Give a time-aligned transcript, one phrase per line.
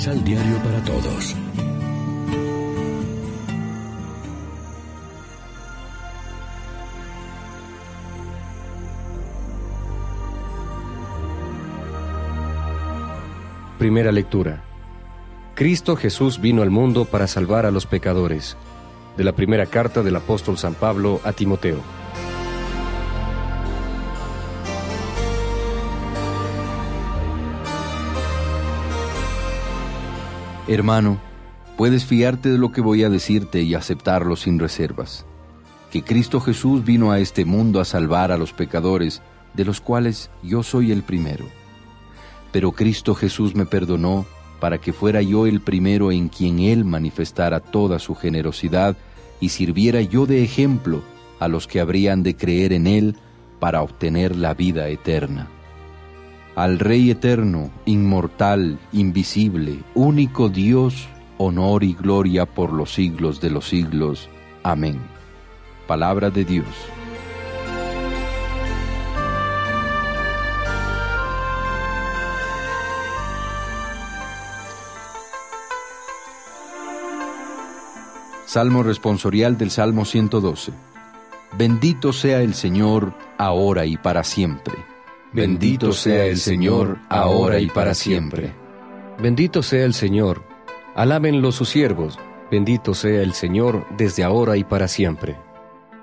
[0.00, 1.36] Misal Diario para Todos.
[13.78, 14.62] Primera lectura.
[15.54, 18.56] Cristo Jesús vino al mundo para salvar a los pecadores.
[19.18, 21.99] De la primera carta del apóstol San Pablo a Timoteo.
[30.70, 31.18] Hermano,
[31.76, 35.26] puedes fiarte de lo que voy a decirte y aceptarlo sin reservas.
[35.90, 39.20] Que Cristo Jesús vino a este mundo a salvar a los pecadores,
[39.52, 41.44] de los cuales yo soy el primero.
[42.52, 44.26] Pero Cristo Jesús me perdonó
[44.60, 48.96] para que fuera yo el primero en quien Él manifestara toda su generosidad
[49.40, 51.02] y sirviera yo de ejemplo
[51.40, 53.16] a los que habrían de creer en Él
[53.58, 55.48] para obtener la vida eterna
[56.56, 63.68] al Rey eterno, inmortal, invisible, único Dios, honor y gloria por los siglos de los
[63.68, 64.28] siglos.
[64.62, 64.98] Amén.
[65.86, 66.66] Palabra de Dios.
[78.50, 80.72] Salmo responsorial del Salmo 112.
[81.56, 84.89] Bendito sea el Señor, ahora y para siempre.
[85.32, 88.52] Bendito sea el Señor, ahora y para siempre.
[89.22, 90.42] Bendito sea el Señor.
[90.96, 92.18] Alábenlo sus siervos.
[92.50, 95.36] Bendito sea el Señor desde ahora y para siempre.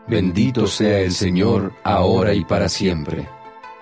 [0.08, 3.28] Bendito sea el Señor, ahora y para siempre.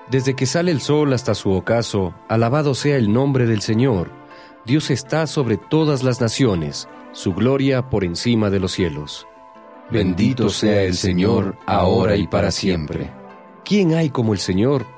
[0.09, 4.09] Desde que sale el sol hasta su ocaso, alabado sea el nombre del Señor.
[4.66, 9.27] Dios está sobre todas las naciones, su gloria por encima de los cielos.
[9.91, 13.11] Bendito sea el Señor, ahora y para siempre.
[13.63, 14.94] ¿Quién hay como el Señor?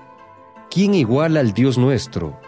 [0.70, 2.40] ¿Quién iguala al Dios nuestro,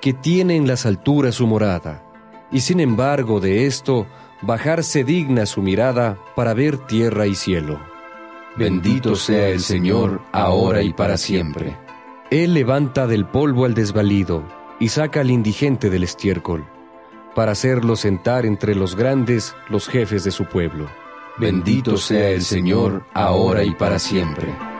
[0.00, 2.04] que tiene en las alturas su morada,
[2.50, 4.06] y sin embargo de esto
[4.42, 7.80] bajarse digna su mirada para ver tierra y cielo?
[8.56, 11.76] Bendito sea el Señor, ahora y para siempre.
[12.30, 14.42] Él levanta del polvo al desvalido,
[14.78, 16.66] y saca al indigente del estiércol,
[17.34, 20.88] para hacerlo sentar entre los grandes los jefes de su pueblo.
[21.38, 24.75] Bendito sea el Señor, ahora y para siempre.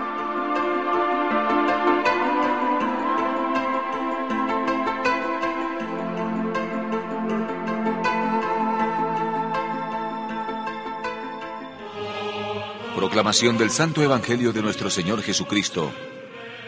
[12.97, 15.93] Proclamación del Santo Evangelio de nuestro Señor Jesucristo,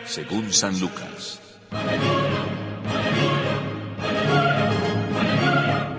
[0.04, 1.40] según San Lucas.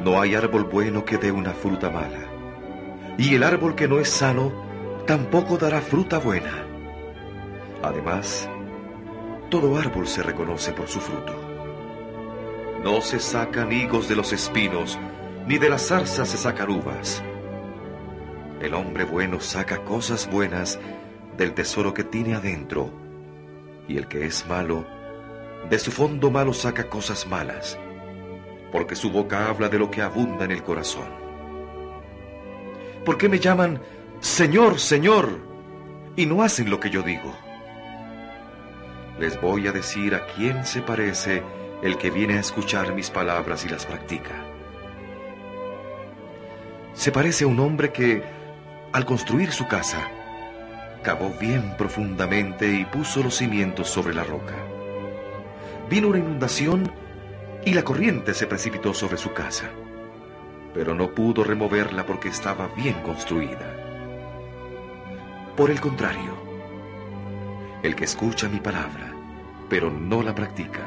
[0.06, 2.30] No hay árbol bueno que dé una fruta mala,
[3.18, 4.54] y el árbol que no es sano
[5.08, 6.64] tampoco dará fruta buena.
[7.82, 8.48] Además,
[9.50, 11.34] todo árbol se reconoce por su fruto.
[12.84, 15.00] No se sacan higos de los espinos,
[15.48, 17.24] ni de las zarzas se sacan uvas.
[18.62, 20.80] El hombre bueno saca cosas buenas
[21.38, 22.92] del tesoro que tiene adentro,
[23.88, 24.86] y el que es malo,
[25.70, 27.80] de su fondo malo saca cosas malas,
[28.74, 31.08] porque su boca habla de lo que abunda en el corazón.
[33.06, 33.82] ¿Por qué me llaman
[34.20, 35.40] Señor, Señor,
[36.18, 37.34] y no hacen lo que yo digo?
[39.20, 41.44] Les voy a decir a quién se parece
[41.82, 44.36] el que viene a escuchar mis palabras y las practica.
[46.94, 48.39] Se parece a un hombre que
[48.92, 50.10] al construir su casa,
[51.04, 54.56] cavó bien profundamente y puso los cimientos sobre la roca.
[55.90, 56.92] Vino una inundación
[57.66, 59.70] y la corriente se precipitó sobre su casa,
[60.74, 63.76] pero no pudo removerla porque estaba bien construida.
[65.56, 66.36] Por el contrario,
[67.84, 69.14] el que escucha mi palabra,
[69.70, 70.86] pero no la practica,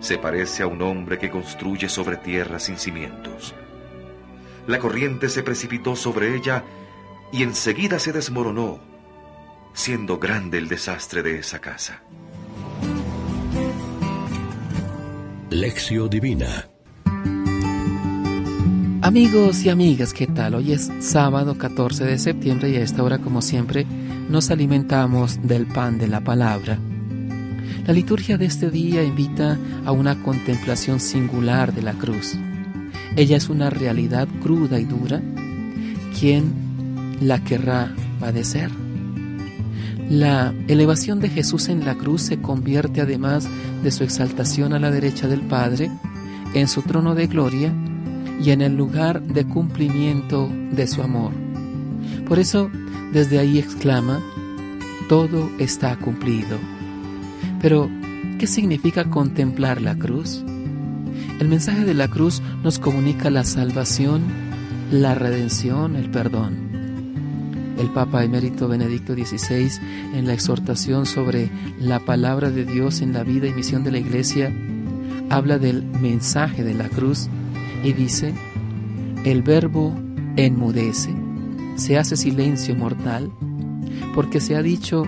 [0.00, 3.54] se parece a un hombre que construye sobre tierra sin cimientos
[4.68, 6.62] la corriente se precipitó sobre ella
[7.32, 8.78] y enseguida se desmoronó,
[9.72, 12.02] siendo grande el desastre de esa casa.
[15.50, 16.68] Lección Divina
[19.00, 20.54] Amigos y amigas, ¿qué tal?
[20.54, 23.86] Hoy es sábado 14 de septiembre y a esta hora, como siempre,
[24.28, 26.78] nos alimentamos del pan de la palabra.
[27.86, 32.36] La liturgia de este día invita a una contemplación singular de la cruz.
[33.18, 35.20] Ella es una realidad cruda y dura.
[36.20, 36.52] ¿Quién
[37.20, 38.70] la querrá padecer?
[40.08, 43.48] La elevación de Jesús en la cruz se convierte además
[43.82, 45.90] de su exaltación a la derecha del Padre
[46.54, 47.74] en su trono de gloria
[48.40, 51.32] y en el lugar de cumplimiento de su amor.
[52.28, 52.70] Por eso
[53.12, 54.22] desde ahí exclama,
[55.08, 56.56] todo está cumplido.
[57.60, 57.90] Pero,
[58.38, 60.44] ¿qué significa contemplar la cruz?
[61.38, 64.22] El mensaje de la cruz nos comunica la salvación,
[64.90, 66.68] la redención, el perdón.
[67.78, 69.70] El Papa emérito Benedicto XVI,
[70.14, 71.48] en la exhortación sobre
[71.78, 74.52] la palabra de Dios en la vida y misión de la Iglesia,
[75.30, 77.28] habla del mensaje de la cruz
[77.84, 78.34] y dice,
[79.24, 79.94] el verbo
[80.36, 81.14] enmudece,
[81.76, 83.30] se hace silencio mortal,
[84.12, 85.06] porque se ha dicho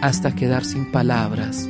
[0.00, 1.68] hasta quedar sin palabras,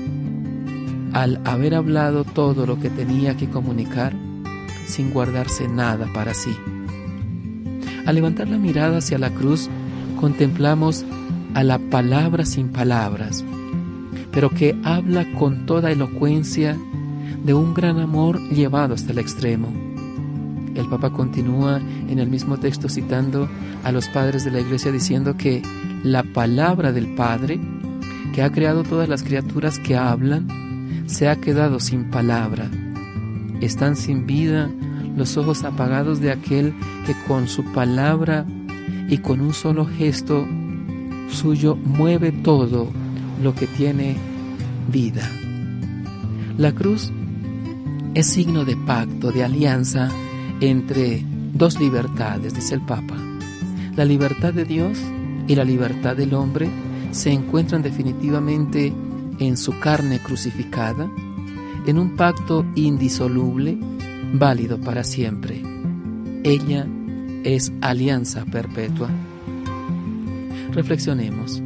[1.17, 4.15] al haber hablado todo lo que tenía que comunicar,
[4.87, 6.55] sin guardarse nada para sí.
[8.05, 9.71] Al levantar la mirada hacia la cruz,
[10.21, 11.07] contemplamos
[11.55, 13.47] a la palabra sin palabras,
[14.31, 16.77] pero que habla con toda elocuencia
[17.43, 19.73] de un gran amor llevado hasta el extremo.
[20.75, 23.49] El Papa continúa en el mismo texto citando
[23.85, 25.62] a los padres de la iglesia diciendo que
[26.03, 27.59] la palabra del Padre,
[28.35, 30.66] que ha creado todas las criaturas que hablan,
[31.06, 32.70] se ha quedado sin palabra.
[33.61, 34.70] Están sin vida
[35.17, 36.75] los ojos apagados de aquel
[37.06, 38.44] que con su palabra
[39.08, 40.47] y con un solo gesto
[41.31, 42.88] suyo mueve todo
[43.43, 44.17] lo que tiene
[44.93, 45.29] vida.
[46.58, 47.12] La cruz
[48.14, 50.11] es signo de pacto, de alianza
[50.61, 53.17] entre dos libertades, dice el Papa.
[53.94, 54.99] La libertad de Dios
[55.47, 56.69] y la libertad del hombre
[57.11, 58.93] se encuentran definitivamente
[59.38, 61.11] en su carne crucificada,
[61.87, 63.79] en un pacto indisoluble,
[64.33, 65.62] válido para siempre.
[66.44, 66.87] Ella
[67.44, 69.09] es alianza perpetua.
[70.73, 71.62] Reflexionemos.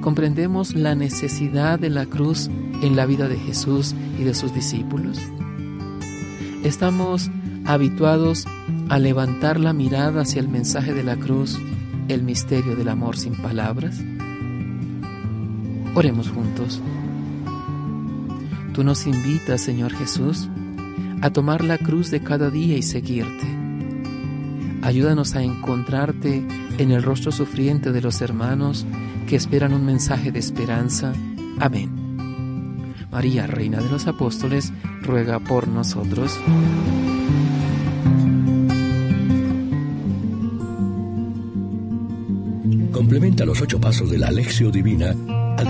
[0.00, 2.50] ¿Comprendemos la necesidad de la cruz
[2.82, 5.18] en la vida de Jesús y de sus discípulos?
[6.64, 7.30] ¿Estamos
[7.64, 8.46] habituados
[8.88, 11.58] a levantar la mirada hacia el mensaje de la cruz,
[12.08, 14.02] el misterio del amor sin palabras?
[15.94, 16.80] Oremos juntos.
[18.72, 20.48] Tú nos invitas, Señor Jesús,
[21.20, 23.46] a tomar la cruz de cada día y seguirte.
[24.80, 26.42] Ayúdanos a encontrarte
[26.78, 28.86] en el rostro sufriente de los hermanos
[29.28, 31.12] que esperan un mensaje de esperanza.
[31.60, 31.90] Amén.
[33.10, 34.72] María, Reina de los Apóstoles,
[35.02, 36.40] ruega por nosotros.
[42.90, 45.14] Complementa los ocho pasos de la Alexio Divina